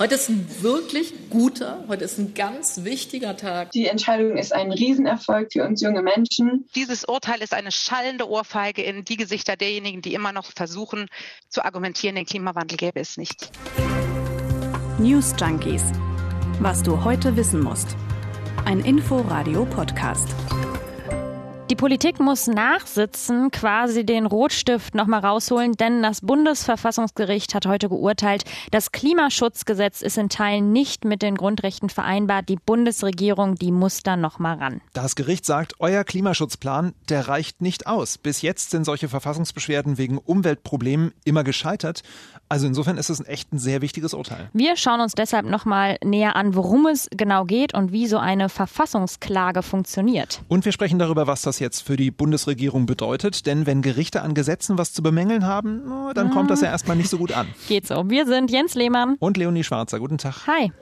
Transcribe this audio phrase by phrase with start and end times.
[0.00, 3.72] Heute ist ein wirklich guter, heute ist ein ganz wichtiger Tag.
[3.72, 6.68] Die Entscheidung ist ein Riesenerfolg für uns junge Menschen.
[6.76, 11.08] Dieses Urteil ist eine schallende Ohrfeige in die Gesichter derjenigen, die immer noch versuchen
[11.48, 13.50] zu argumentieren, den Klimawandel gäbe es nicht.
[15.00, 15.82] News Junkies.
[16.60, 17.96] Was du heute wissen musst.
[18.66, 20.28] Ein Info-Radio-Podcast.
[21.70, 28.44] Die Politik muss nachsitzen, quasi den Rotstift nochmal rausholen, denn das Bundesverfassungsgericht hat heute geurteilt,
[28.70, 32.48] das Klimaschutzgesetz ist in Teilen nicht mit den Grundrechten vereinbart.
[32.48, 34.80] Die Bundesregierung, die muss da nochmal ran.
[34.94, 38.16] Das Gericht sagt, euer Klimaschutzplan, der reicht nicht aus.
[38.16, 42.02] Bis jetzt sind solche Verfassungsbeschwerden wegen Umweltproblemen immer gescheitert.
[42.48, 44.48] Also insofern ist es ein echt ein sehr wichtiges Urteil.
[44.54, 48.48] Wir schauen uns deshalb nochmal näher an, worum es genau geht und wie so eine
[48.48, 50.40] Verfassungsklage funktioniert.
[50.48, 53.46] Und wir sprechen darüber, was das jetzt für die Bundesregierung bedeutet.
[53.46, 55.82] Denn wenn Gerichte an Gesetzen was zu bemängeln haben,
[56.14, 57.46] dann kommt das ja erstmal nicht so gut an.
[57.68, 58.08] Geht so.
[58.08, 59.98] Wir sind Jens Lehmann und Leonie Schwarzer.
[59.98, 60.46] Guten Tag.
[60.46, 60.72] Hi.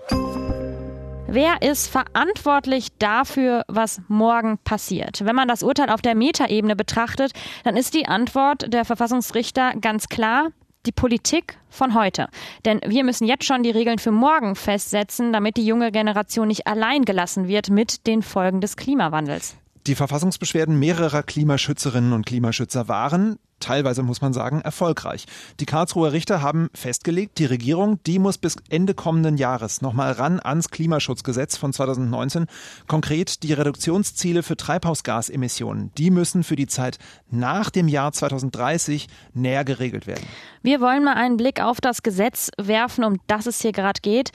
[1.29, 5.25] Wer ist verantwortlich dafür, was morgen passiert?
[5.25, 7.33] Wenn man das Urteil auf der Metaebene betrachtet,
[7.65, 10.51] dann ist die Antwort der Verfassungsrichter ganz klar,
[10.87, 12.29] die Politik von heute.
[12.65, 16.67] Denn wir müssen jetzt schon die Regeln für morgen festsetzen, damit die junge Generation nicht
[16.67, 19.57] allein gelassen wird mit den Folgen des Klimawandels.
[19.87, 25.27] Die Verfassungsbeschwerden mehrerer Klimaschützerinnen und Klimaschützer waren, teilweise muss man sagen, erfolgreich.
[25.61, 30.41] Die Karlsruher Richter haben festgelegt, die Regierung, die muss bis Ende kommenden Jahres nochmal ran
[30.41, 32.47] ans Klimaschutzgesetz von 2019.
[32.89, 36.99] Konkret die Reduktionsziele für Treibhausgasemissionen, die müssen für die Zeit
[37.31, 40.27] nach dem Jahr 2030 näher geregelt werden.
[40.63, 44.33] Wir wollen mal einen Blick auf das Gesetz werfen, um das es hier gerade geht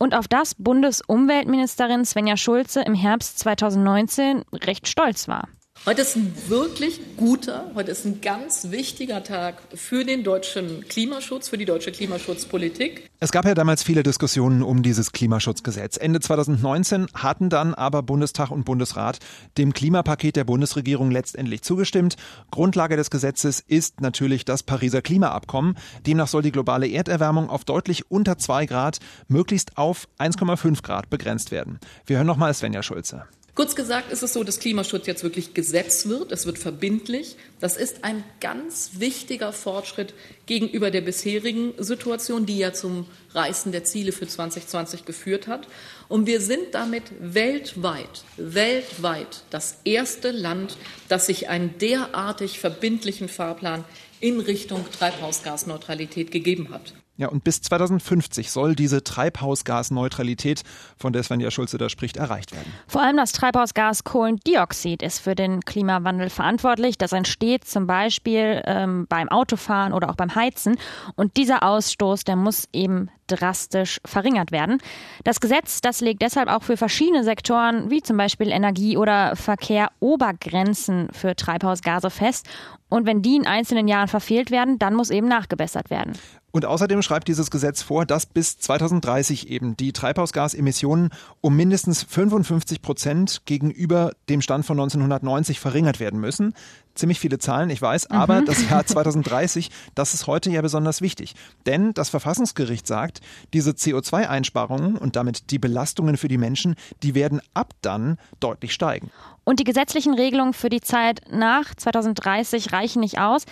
[0.00, 5.46] und auf das Bundesumweltministerin Svenja Schulze im Herbst 2019 recht stolz war.
[5.86, 11.48] Heute ist ein wirklich guter, heute ist ein ganz wichtiger Tag für den deutschen Klimaschutz,
[11.48, 13.08] für die deutsche Klimaschutzpolitik.
[13.18, 15.96] Es gab ja damals viele Diskussionen um dieses Klimaschutzgesetz.
[15.96, 19.20] Ende 2019 hatten dann aber Bundestag und Bundesrat
[19.56, 22.16] dem Klimapaket der Bundesregierung letztendlich zugestimmt.
[22.50, 25.78] Grundlage des Gesetzes ist natürlich das Pariser Klimaabkommen.
[26.06, 31.50] Demnach soll die globale Erderwärmung auf deutlich unter zwei Grad, möglichst auf 1,5 Grad begrenzt
[31.50, 31.80] werden.
[32.04, 33.24] Wir hören nochmal Svenja Schulze.
[33.60, 36.32] Kurz gesagt ist es so, dass Klimaschutz jetzt wirklich Gesetz wird.
[36.32, 37.36] Es wird verbindlich.
[37.60, 40.14] Das ist ein ganz wichtiger Fortschritt
[40.46, 43.04] gegenüber der bisherigen Situation, die ja zum
[43.34, 45.68] Reißen der Ziele für 2020 geführt hat.
[46.08, 50.78] Und wir sind damit weltweit, weltweit das erste Land,
[51.08, 53.84] das sich einen derartig verbindlichen Fahrplan
[54.20, 56.94] in Richtung Treibhausgasneutralität gegeben hat.
[57.20, 60.62] Ja, und bis 2050 soll diese Treibhausgasneutralität,
[60.96, 62.72] von der Svenja Schulze da spricht, erreicht werden.
[62.88, 66.96] Vor allem das Treibhausgas Kohlendioxid ist für den Klimawandel verantwortlich.
[66.96, 70.78] Das entsteht zum Beispiel ähm, beim Autofahren oder auch beim Heizen.
[71.14, 74.78] Und dieser Ausstoß, der muss eben drastisch verringert werden.
[75.22, 79.90] Das Gesetz, das legt deshalb auch für verschiedene Sektoren, wie zum Beispiel Energie oder Verkehr,
[80.00, 82.48] Obergrenzen für Treibhausgase fest.
[82.88, 86.14] Und wenn die in einzelnen Jahren verfehlt werden, dann muss eben nachgebessert werden.
[86.52, 92.82] Und außerdem schreibt dieses Gesetz vor, dass bis 2030 eben die Treibhausgasemissionen um mindestens 55
[92.82, 96.54] Prozent gegenüber dem Stand von 1990 verringert werden müssen.
[96.94, 98.46] Ziemlich viele Zahlen, ich weiß, aber mhm.
[98.46, 101.34] das Jahr 2030, das ist heute ja besonders wichtig.
[101.66, 103.20] Denn das Verfassungsgericht sagt,
[103.54, 106.74] diese CO2-Einsparungen und damit die Belastungen für die Menschen,
[107.04, 109.10] die werden ab dann deutlich steigen.
[109.44, 113.44] Und die gesetzlichen Regelungen für die Zeit nach 2030 reichen nicht aus.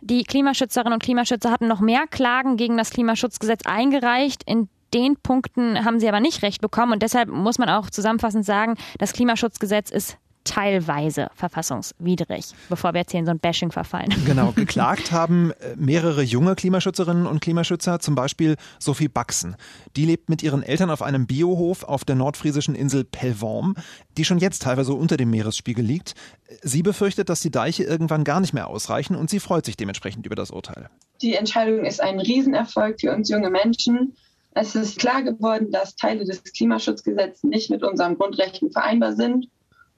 [0.00, 4.42] Die Klimaschützerinnen und Klimaschützer hatten noch mehr Klagen gegen das Klimaschutzgesetz eingereicht.
[4.46, 8.44] In den Punkten haben sie aber nicht recht bekommen und deshalb muss man auch zusammenfassend
[8.44, 14.14] sagen, das Klimaschutzgesetz ist teilweise verfassungswidrig, bevor wir jetzt hier in so ein Bashing verfallen.
[14.30, 19.56] Genau, geklagt haben äh, mehrere junge Klimaschützerinnen und Klimaschützer, zum Beispiel Sophie Baxen.
[19.96, 23.74] Die lebt mit ihren Eltern auf einem Biohof auf der nordfriesischen Insel Pellworm,
[24.16, 26.14] die schon jetzt teilweise unter dem Meeresspiegel liegt.
[26.62, 30.26] Sie befürchtet, dass die Deiche irgendwann gar nicht mehr ausreichen und sie freut sich dementsprechend
[30.26, 30.90] über das Urteil.
[31.22, 34.16] Die Entscheidung ist ein Riesenerfolg für uns junge Menschen.
[34.52, 39.48] Es ist klar geworden, dass Teile des Klimaschutzgesetzes nicht mit unseren Grundrechten vereinbar sind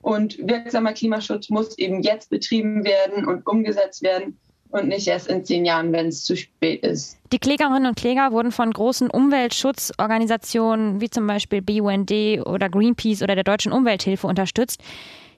[0.03, 4.37] und wirksamer Klimaschutz muss eben jetzt betrieben werden und umgesetzt werden
[4.71, 7.19] und nicht erst in zehn Jahren, wenn es zu spät ist.
[7.33, 12.11] Die Klägerinnen und Kläger wurden von großen Umweltschutzorganisationen wie zum Beispiel BUND
[12.45, 14.83] oder Greenpeace oder der Deutschen Umwelthilfe unterstützt.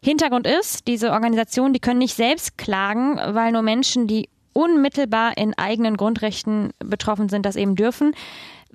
[0.03, 5.53] Hintergrund ist, diese Organisationen, die können nicht selbst klagen, weil nur Menschen, die unmittelbar in
[5.59, 8.15] eigenen Grundrechten betroffen sind, das eben dürfen.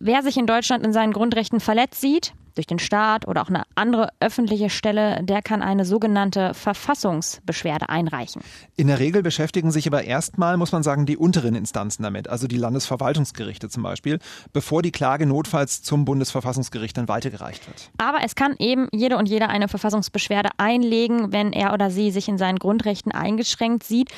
[0.01, 3.63] Wer sich in Deutschland in seinen Grundrechten verletzt sieht, durch den Staat oder auch eine
[3.75, 8.41] andere öffentliche Stelle, der kann eine sogenannte Verfassungsbeschwerde einreichen.
[8.77, 12.47] In der Regel beschäftigen sich aber erstmal, muss man sagen, die unteren Instanzen damit, also
[12.47, 14.19] die Landesverwaltungsgerichte zum Beispiel,
[14.53, 17.91] bevor die Klage notfalls zum Bundesverfassungsgericht dann weitergereicht wird.
[17.97, 22.29] Aber es kann eben jede und jeder eine Verfassungsbeschwerde einlegen, wenn er oder sie sich
[22.29, 24.11] in seinen Grundrechten eingeschränkt sieht.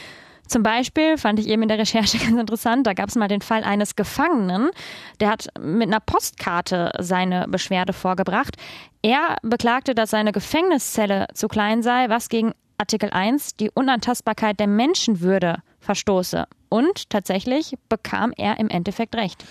[0.48, 3.42] Zum Beispiel fand ich eben in der Recherche ganz interessant, da gab es mal den
[3.42, 4.70] Fall eines Gefangenen,
[5.20, 8.58] der hat mit einer Postkarte seine Beschwerde vorgebracht.
[9.02, 14.68] Er beklagte, dass seine Gefängniszelle zu klein sei, was gegen Artikel 1 die Unantastbarkeit der
[14.68, 16.48] Menschenwürde verstoße.
[16.72, 19.44] Und tatsächlich bekam er im Endeffekt recht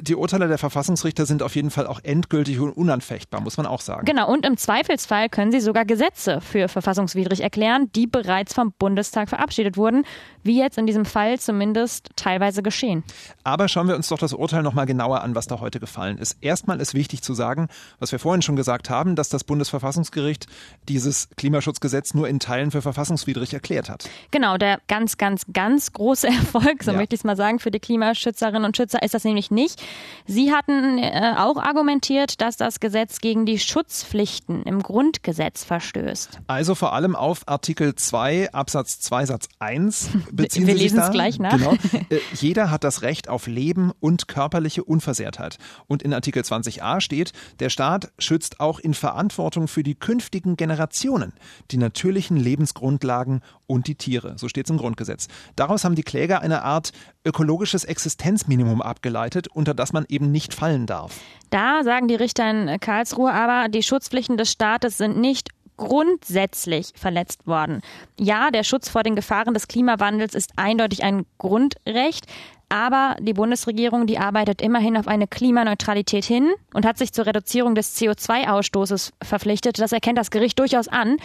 [0.00, 3.80] die Urteile der Verfassungsrichter sind auf jeden Fall auch endgültig und unanfechtbar, muss man auch
[3.80, 4.04] sagen.
[4.04, 9.28] Genau, und im Zweifelsfall können sie sogar Gesetze für verfassungswidrig erklären, die bereits vom Bundestag
[9.28, 10.04] verabschiedet wurden,
[10.42, 13.04] wie jetzt in diesem Fall zumindest teilweise geschehen.
[13.44, 16.38] Aber schauen wir uns doch das Urteil nochmal genauer an, was da heute gefallen ist.
[16.40, 17.68] Erstmal ist wichtig zu sagen,
[17.98, 20.46] was wir vorhin schon gesagt haben, dass das Bundesverfassungsgericht
[20.88, 24.08] dieses Klimaschutzgesetz nur in Teilen für verfassungswidrig erklärt hat.
[24.30, 26.96] Genau, der ganz, ganz, ganz große Erfolg, so ja.
[26.96, 29.82] möchte ich es mal sagen, für die Klimaschützerinnen und Schützer ist das nämlich nicht.
[30.26, 36.40] Sie hatten äh, auch argumentiert, dass das Gesetz gegen die Schutzpflichten im Grundgesetz verstößt.
[36.46, 41.10] Also vor allem auf Artikel 2 Absatz 2 Satz 1 beziehen Wir Sie lesen es
[41.10, 41.56] gleich nach.
[41.56, 41.74] Genau.
[42.08, 45.58] Äh, jeder hat das Recht auf Leben und körperliche Unversehrtheit.
[45.86, 51.32] Und in Artikel 20a steht, der Staat schützt auch in Verantwortung für die künftigen Generationen
[51.70, 54.34] die natürlichen Lebensgrundlagen und die Tiere.
[54.38, 55.28] So steht es im Grundgesetz.
[55.56, 56.92] Daraus haben die Kläger eine Art
[57.24, 61.20] ökologisches Existenzminimum abgeleitet, unter das man eben nicht fallen darf.
[61.50, 67.46] Da sagen die Richter in Karlsruhe aber, die Schutzpflichten des Staates sind nicht grundsätzlich verletzt
[67.46, 67.82] worden.
[68.18, 72.26] Ja, der Schutz vor den Gefahren des Klimawandels ist eindeutig ein Grundrecht,
[72.68, 77.74] aber die Bundesregierung, die arbeitet immerhin auf eine Klimaneutralität hin und hat sich zur Reduzierung
[77.74, 79.78] des CO2-Ausstoßes verpflichtet.
[79.78, 81.18] Das erkennt das Gericht durchaus an.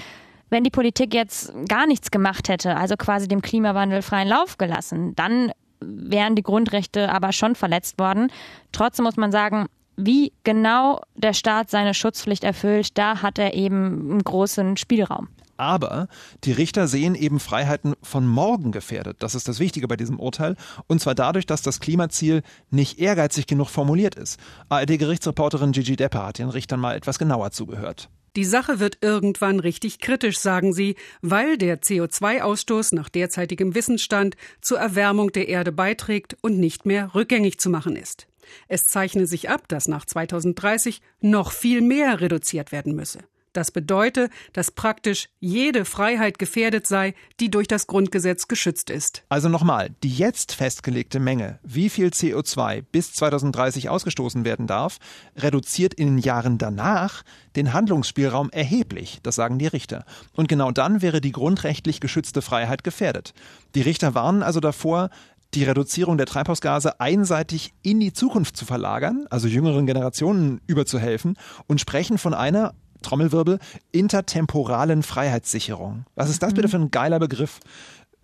[0.52, 5.16] Wenn die Politik jetzt gar nichts gemacht hätte, also quasi dem Klimawandel freien Lauf gelassen,
[5.16, 8.30] dann wären die Grundrechte aber schon verletzt worden.
[8.74, 14.12] Trotzdem muss man sagen, wie genau der Staat seine Schutzpflicht erfüllt, da hat er eben
[14.12, 15.30] einen großen Spielraum.
[15.56, 16.08] Aber
[16.44, 19.24] die Richter sehen eben Freiheiten von morgen gefährdet.
[19.24, 20.58] Das ist das Wichtige bei diesem Urteil.
[20.88, 24.38] Und zwar dadurch, dass das Klimaziel nicht ehrgeizig genug formuliert ist.
[24.68, 28.10] ARD-Gerichtsreporterin Gigi Depper hat den Richtern mal etwas genauer zugehört.
[28.38, 34.80] Die Sache wird irgendwann richtig kritisch, sagen sie, weil der CO2-Ausstoß nach derzeitigem Wissensstand zur
[34.80, 38.28] Erwärmung der Erde beiträgt und nicht mehr rückgängig zu machen ist.
[38.70, 43.20] Es zeichne sich ab, dass nach 2030 noch viel mehr reduziert werden müsse.
[43.54, 49.24] Das bedeutet, dass praktisch jede Freiheit gefährdet sei, die durch das Grundgesetz geschützt ist.
[49.28, 55.00] Also nochmal, die jetzt festgelegte Menge, wie viel CO2 bis 2030 ausgestoßen werden darf,
[55.36, 57.24] reduziert in den Jahren danach
[57.58, 60.06] den Handlungsspielraum erheblich, das sagen die Richter.
[60.34, 63.34] Und genau dann wäre die grundrechtlich geschützte Freiheit gefährdet.
[63.76, 65.10] Die Richter warnen also davor,
[65.54, 71.38] die Reduzierung der Treibhausgase einseitig in die Zukunft zu verlagern, also jüngeren Generationen überzuhelfen,
[71.68, 73.60] und sprechen von einer Trommelwirbel,
[73.92, 76.06] intertemporalen Freiheitssicherung.
[76.16, 76.72] Was ist das bitte mhm.
[76.72, 77.60] für ein geiler Begriff?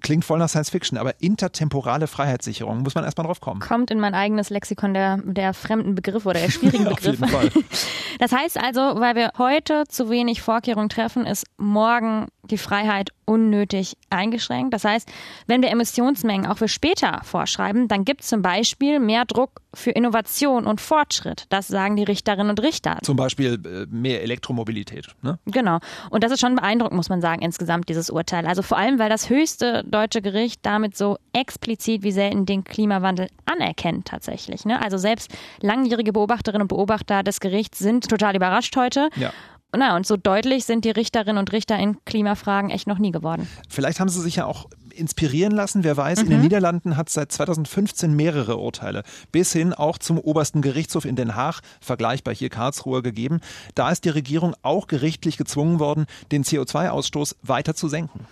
[0.02, 3.62] Klingt voll nach Science Fiction, aber intertemporale Freiheitssicherung, muss man erstmal drauf kommen.
[3.62, 7.24] Kommt in mein eigenes Lexikon der, der fremden Begriffe oder der schwierigen Begriffe.
[7.24, 7.64] Auf jeden Fall.
[8.20, 13.98] Das heißt also, weil wir heute zu wenig Vorkehrungen treffen, ist morgen die Freiheit unnötig
[14.10, 14.74] eingeschränkt.
[14.74, 15.10] Das heißt,
[15.48, 19.92] wenn wir Emissionsmengen auch für später vorschreiben, dann gibt es zum Beispiel mehr Druck für
[19.92, 21.46] Innovation und Fortschritt.
[21.50, 22.98] Das sagen die Richterinnen und Richter.
[23.04, 25.08] Zum Beispiel äh, mehr Elektromobilität.
[25.22, 25.40] Ne?
[25.46, 25.80] Genau.
[26.10, 28.48] Und das ist schon beeindruckend, muss man sagen, insgesamt dieses Urteil.
[28.48, 33.28] Also vor allem, weil das höchste deutsche Gericht damit so explizit wie selten den Klimawandel
[33.46, 34.66] anerkennt tatsächlich.
[34.66, 34.82] Ne?
[34.82, 39.10] Also selbst langjährige Beobachterinnen und Beobachter des Gerichts sind total überrascht heute.
[39.16, 39.32] Ja.
[39.76, 43.48] Na, und so deutlich sind die Richterinnen und Richter in Klimafragen echt noch nie geworden.
[43.70, 44.68] Vielleicht haben sie sich ja auch
[44.98, 45.84] inspirieren lassen.
[45.84, 46.24] Wer weiß, mhm.
[46.26, 46.44] in den mhm.
[46.44, 51.36] Niederlanden hat es seit 2015 mehrere Urteile, bis hin auch zum obersten Gerichtshof in Den
[51.36, 53.42] Haag, vergleichbar hier Karlsruhe, gegeben.
[53.76, 58.26] Da ist die Regierung auch gerichtlich gezwungen worden, den CO2-Ausstoß weiter zu senken.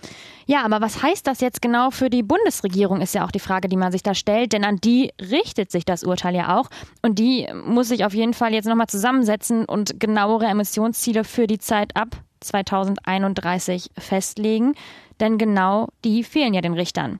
[0.46, 3.68] Ja, aber was heißt das jetzt genau für die Bundesregierung, ist ja auch die Frage,
[3.68, 4.52] die man sich da stellt.
[4.52, 6.70] Denn an die richtet sich das Urteil ja auch.
[7.02, 11.58] Und die muss sich auf jeden Fall jetzt nochmal zusammensetzen und genauere Emissionsziele für die
[11.58, 14.74] Zeit ab 2031 festlegen
[15.20, 17.18] denn genau die fehlen ja den Richtern.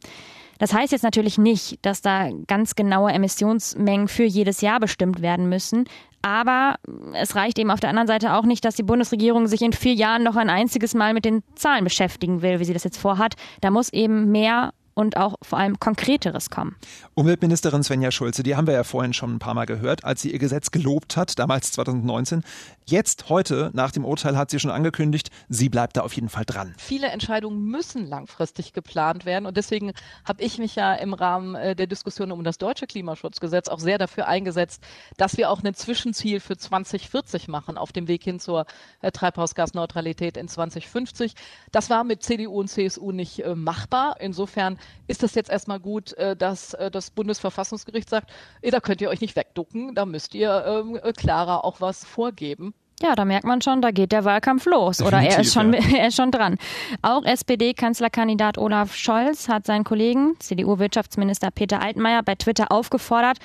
[0.59, 5.49] Das heißt jetzt natürlich nicht, dass da ganz genaue Emissionsmengen für jedes Jahr bestimmt werden
[5.49, 5.85] müssen.
[6.23, 6.76] Aber
[7.12, 9.93] es reicht eben auf der anderen Seite auch nicht, dass die Bundesregierung sich in vier
[9.93, 13.35] Jahren noch ein einziges Mal mit den Zahlen beschäftigen will, wie sie das jetzt vorhat.
[13.61, 16.75] Da muss eben mehr und auch vor allem Konkreteres kommen.
[17.15, 20.33] Umweltministerin Svenja Schulze, die haben wir ja vorhin schon ein paar Mal gehört, als sie
[20.33, 22.43] ihr Gesetz gelobt hat, damals 2019.
[22.87, 26.45] Jetzt, heute, nach dem Urteil, hat sie schon angekündigt, sie bleibt da auf jeden Fall
[26.47, 26.75] dran.
[26.79, 29.93] Viele Entscheidungen müssen langfristig geplant werden und deswegen
[30.25, 33.99] habe ich mich ja im Rahmen äh, der Diskussion um das deutsche Klimaschutzgesetz auch sehr
[33.99, 34.83] dafür eingesetzt,
[35.19, 38.65] dass wir auch ein Zwischenziel für 2040 machen auf dem Weg hin zur
[39.03, 41.35] äh, Treibhausgasneutralität in 2050.
[41.73, 44.17] Das war mit CDU und CSU nicht äh, machbar.
[44.21, 48.31] Insofern ist es jetzt erstmal gut, dass das Bundesverfassungsgericht sagt,
[48.62, 52.75] da könnt ihr euch nicht wegducken, da müsst ihr ähm, klarer auch was vorgeben.
[53.02, 55.73] Ja, da merkt man schon, da geht der Wahlkampf los Definitiv, oder er ist schon,
[55.73, 55.81] ja.
[55.99, 56.57] er ist schon dran.
[57.02, 63.38] Auch SPD-Kanzlerkandidat Olaf Scholz hat seinen Kollegen, CDU-Wirtschaftsminister Peter Altmaier, bei Twitter aufgefordert,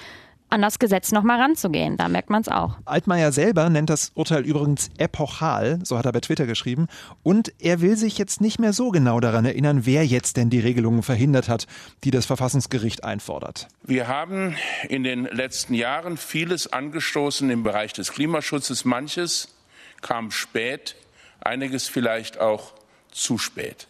[0.51, 1.97] an das Gesetz nochmal ranzugehen.
[1.97, 2.77] Da merkt man es auch.
[2.85, 6.87] Altmaier selber nennt das Urteil übrigens epochal, so hat er bei Twitter geschrieben.
[7.23, 10.59] Und er will sich jetzt nicht mehr so genau daran erinnern, wer jetzt denn die
[10.59, 11.67] Regelungen verhindert hat,
[12.03, 13.67] die das Verfassungsgericht einfordert.
[13.83, 14.55] Wir haben
[14.89, 18.85] in den letzten Jahren vieles angestoßen im Bereich des Klimaschutzes.
[18.85, 19.55] Manches
[20.01, 20.95] kam spät,
[21.39, 22.73] einiges vielleicht auch
[23.11, 23.87] zu spät.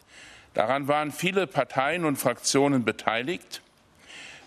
[0.53, 3.61] Daran waren viele Parteien und Fraktionen beteiligt.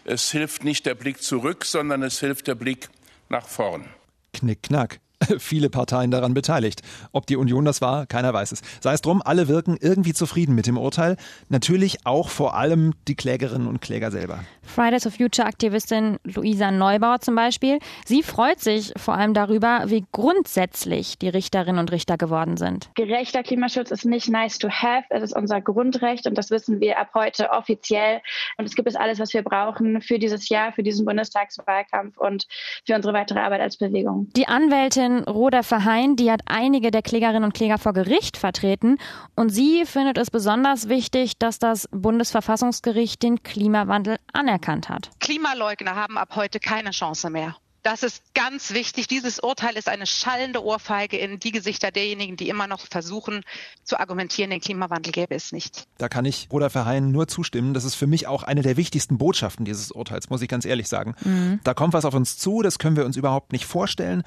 [0.05, 2.89] Es hilft nicht der Blick zurück, sondern es hilft der Blick
[3.29, 3.89] nach vorn.
[4.35, 5.01] Knick, knack.
[5.39, 6.83] viele Parteien daran beteiligt.
[7.13, 8.63] Ob die Union das war, keiner weiß es.
[8.81, 11.17] Sei es drum, alle wirken irgendwie zufrieden mit dem Urteil.
[11.49, 14.41] Natürlich auch vor allem die Klägerinnen und Kläger selber.
[14.63, 17.79] Fridays for Future Aktivistin Luisa Neubauer zum Beispiel.
[18.05, 22.91] Sie freut sich vor allem darüber, wie grundsätzlich die Richterinnen und Richter geworden sind.
[22.95, 26.99] Gerechter Klimaschutz ist nicht nice to have, es ist unser Grundrecht und das wissen wir
[26.99, 28.21] ab heute offiziell.
[28.57, 32.47] Und es gibt es alles, was wir brauchen für dieses Jahr, für diesen Bundestagswahlkampf und
[32.87, 34.29] für unsere weitere Arbeit als Bewegung.
[34.37, 38.99] Die Anwältin Roda Verheyen, die hat einige der Klägerinnen und Kläger vor Gericht vertreten
[39.37, 45.11] und sie findet es besonders wichtig, dass das Bundesverfassungsgericht den Klimawandel anerkannt hat.
[45.21, 47.55] Klimaleugner haben ab heute keine Chance mehr.
[47.85, 49.09] Das ist ganz wichtig.
[49.09, 53.43] Dieses Urteil ist eine schallende Ohrfeige in die Gesichter derjenigen, die immer noch versuchen
[53.83, 55.87] zu argumentieren, den Klimawandel gäbe es nicht.
[55.99, 57.75] Da kann ich Roda Verheyen nur zustimmen.
[57.75, 60.89] Das ist für mich auch eine der wichtigsten Botschaften dieses Urteils, muss ich ganz ehrlich
[60.89, 61.15] sagen.
[61.25, 61.61] Mhm.
[61.63, 64.23] Da kommt was auf uns zu, das können wir uns überhaupt nicht vorstellen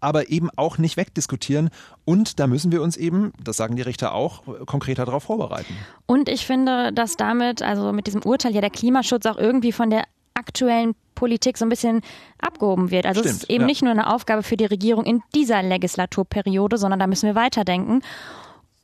[0.00, 1.70] aber eben auch nicht wegdiskutieren.
[2.04, 5.76] Und da müssen wir uns eben, das sagen die Richter auch, konkreter darauf vorbereiten.
[6.06, 9.90] Und ich finde, dass damit, also mit diesem Urteil ja der Klimaschutz auch irgendwie von
[9.90, 12.02] der aktuellen Politik so ein bisschen
[12.40, 13.04] abgehoben wird.
[13.04, 13.66] Also Stimmt, es ist eben ja.
[13.66, 18.02] nicht nur eine Aufgabe für die Regierung in dieser Legislaturperiode, sondern da müssen wir weiterdenken.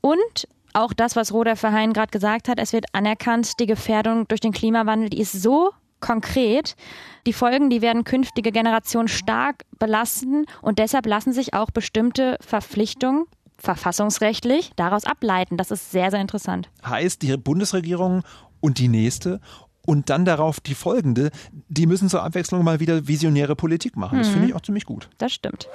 [0.01, 4.41] Und auch das, was Roder Verheyen gerade gesagt hat, es wird anerkannt, die Gefährdung durch
[4.41, 5.71] den Klimawandel, die ist so
[6.05, 6.77] konkret.
[7.27, 13.25] Die Folgen, die werden künftige Generationen stark belasten und deshalb lassen sich auch bestimmte Verpflichtungen
[13.57, 15.57] verfassungsrechtlich daraus ableiten.
[15.57, 16.69] Das ist sehr, sehr interessant.
[16.85, 18.23] Heißt, die Bundesregierung
[18.61, 19.41] und die nächste
[19.87, 21.31] und dann darauf die folgende,
[21.69, 24.19] die müssen zur Abwechslung mal wieder visionäre Politik machen.
[24.19, 24.33] Das mhm.
[24.33, 25.09] finde ich auch ziemlich gut.
[25.19, 25.69] Das stimmt.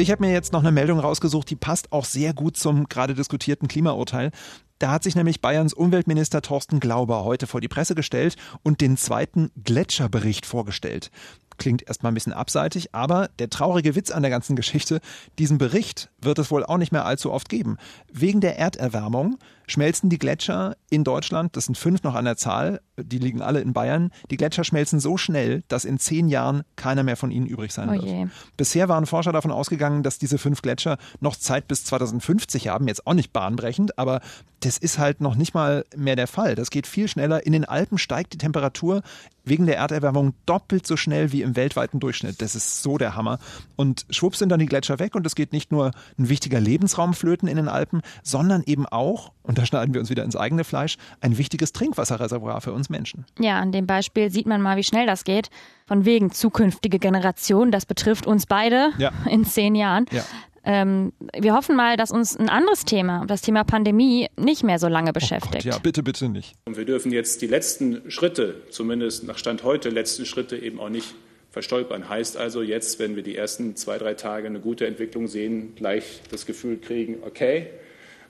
[0.00, 3.12] Ich habe mir jetzt noch eine Meldung rausgesucht, die passt auch sehr gut zum gerade
[3.12, 4.30] diskutierten Klimaurteil.
[4.78, 8.96] Da hat sich nämlich Bayerns Umweltminister Thorsten Glauber heute vor die Presse gestellt und den
[8.96, 11.10] zweiten Gletscherbericht vorgestellt.
[11.58, 15.02] Klingt erstmal ein bisschen abseitig, aber der traurige Witz an der ganzen Geschichte,
[15.38, 17.76] diesen Bericht wird es wohl auch nicht mehr allzu oft geben.
[18.10, 22.80] Wegen der Erderwärmung schmelzen die Gletscher in Deutschland, das sind fünf noch an der Zahl,
[22.96, 27.02] die liegen alle in Bayern, die Gletscher schmelzen so schnell, dass in zehn Jahren keiner
[27.02, 28.30] mehr von ihnen übrig sein oh wird.
[28.56, 33.06] Bisher waren Forscher davon ausgegangen, dass diese fünf Gletscher noch Zeit bis 2050 haben, jetzt
[33.06, 34.20] auch nicht bahnbrechend, aber
[34.60, 36.54] das ist halt noch nicht mal mehr der Fall.
[36.54, 37.46] Das geht viel schneller.
[37.46, 39.02] In den Alpen steigt die Temperatur
[39.42, 42.42] wegen der Erderwärmung doppelt so schnell wie im weltweiten Durchschnitt.
[42.42, 43.38] Das ist so der Hammer.
[43.76, 47.14] Und schwupps sind dann die Gletscher weg und es geht nicht nur ein wichtiger Lebensraum
[47.14, 50.64] flöten in den Alpen, sondern eben auch, und da schneiden wir uns wieder ins eigene
[50.64, 50.79] Fleisch,
[51.20, 53.24] ein wichtiges Trinkwasserreservoir für uns Menschen.
[53.38, 55.48] Ja, an dem Beispiel sieht man mal, wie schnell das geht.
[55.86, 59.12] Von wegen zukünftige Generationen, das betrifft uns beide ja.
[59.30, 60.06] in zehn Jahren.
[60.12, 60.24] Ja.
[60.62, 64.88] Ähm, wir hoffen mal, dass uns ein anderes Thema, das Thema Pandemie, nicht mehr so
[64.88, 65.64] lange beschäftigt.
[65.64, 66.54] Oh Gott, ja, bitte, bitte nicht.
[66.66, 70.90] Und wir dürfen jetzt die letzten Schritte, zumindest nach Stand heute, letzten Schritte eben auch
[70.90, 71.14] nicht
[71.50, 72.08] verstolpern.
[72.08, 76.20] Heißt also jetzt, wenn wir die ersten zwei, drei Tage eine gute Entwicklung sehen, gleich
[76.30, 77.68] das Gefühl kriegen, okay,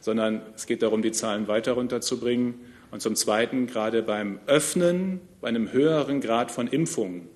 [0.01, 2.55] sondern es geht darum, die Zahlen weiter runterzubringen.
[2.91, 7.29] Und zum Zweiten, gerade beim Öffnen, bei einem höheren Grad von Impfungen,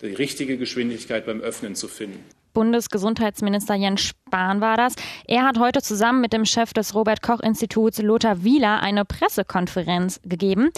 [0.00, 2.24] die richtige Geschwindigkeit beim Öffnen zu finden.
[2.54, 4.94] Bundesgesundheitsminister Jens Spahn war das.
[5.26, 10.20] Er hat heute zusammen mit dem Chef des Robert Koch Instituts Lothar Wieler eine Pressekonferenz
[10.24, 10.70] gegeben.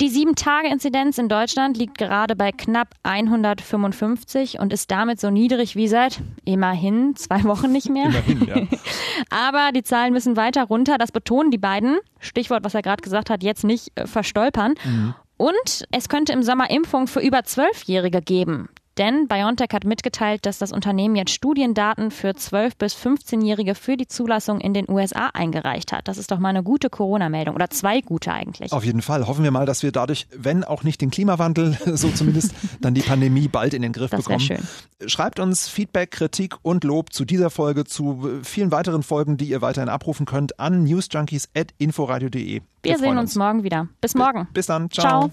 [0.00, 5.86] Die 7-Tage-Inzidenz in Deutschland liegt gerade bei knapp 155 und ist damit so niedrig wie
[5.86, 8.06] seit immerhin zwei Wochen nicht mehr.
[8.06, 8.78] Immerhin, ja.
[9.30, 11.98] Aber die Zahlen müssen weiter runter, das betonen die beiden.
[12.20, 14.74] Stichwort, was er gerade gesagt hat, jetzt nicht äh, verstolpern.
[14.84, 15.14] Mhm.
[15.36, 18.68] Und es könnte im Sommer Impfung für über Zwölfjährige geben.
[18.98, 24.06] Denn BioNTech hat mitgeteilt, dass das Unternehmen jetzt Studiendaten für 12- bis 15-Jährige für die
[24.06, 26.08] Zulassung in den USA eingereicht hat.
[26.08, 28.72] Das ist doch mal eine gute Corona-Meldung oder zwei gute eigentlich.
[28.72, 29.26] Auf jeden Fall.
[29.26, 33.02] Hoffen wir mal, dass wir dadurch, wenn auch nicht den Klimawandel, so zumindest dann die
[33.02, 34.68] Pandemie bald in den Griff Das bekommen.
[35.06, 39.62] Schreibt uns Feedback, Kritik und Lob zu dieser Folge, zu vielen weiteren Folgen, die ihr
[39.62, 42.60] weiterhin abrufen könnt, an newsjunkies.inforadio.de.
[42.82, 43.88] Wir, sehen freuen uns morgen wieder.
[44.00, 44.48] Bis morgen.
[44.52, 44.90] Bis dann.
[44.90, 45.30] Ciao.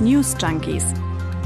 [0.00, 0.84] News Junkies.